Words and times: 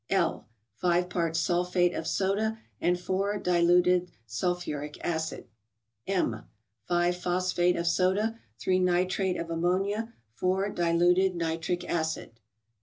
L. 0.09 0.47
—Five 0.77 1.09
parts 1.11 1.39
sulphate 1.39 1.93
of 1.93 2.07
soda, 2.07 2.57
and 2.79 2.99
4 2.99 3.37
diluted 3.37 4.09
sulphur¬ 4.27 4.83
ic 4.83 4.97
acid. 5.05 5.45
M. 6.07 6.43
—Five 6.87 7.17
phosphate 7.17 7.75
of 7.75 7.85
soda, 7.85 8.39
3 8.57 8.79
nitrate 8.79 9.37
of 9.39 9.51
ammonia, 9.51 10.11
4 10.33 10.69
diluted 10.71 11.35
nitric 11.35 11.87
acid. 11.87 12.39